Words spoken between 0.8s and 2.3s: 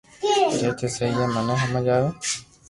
سھيي ھي مني ھمج آوي